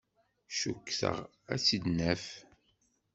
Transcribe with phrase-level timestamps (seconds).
[0.59, 1.17] Cukkteɣ
[1.51, 2.25] ad tt-id-naf.